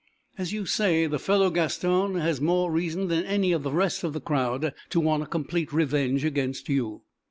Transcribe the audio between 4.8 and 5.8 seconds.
to want a complete